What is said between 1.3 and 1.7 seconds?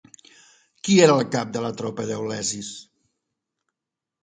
cap de